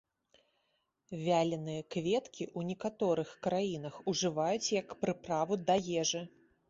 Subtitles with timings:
[1.25, 6.25] Вяленыя кветкі ў некаторых краінах ужываюць як прыправу да ежы.